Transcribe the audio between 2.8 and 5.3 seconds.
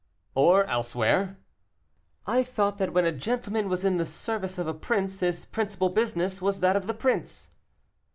when a gentleman was in the service of a prince,